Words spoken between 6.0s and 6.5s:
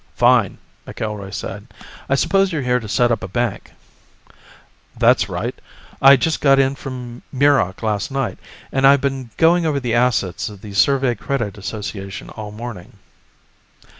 I just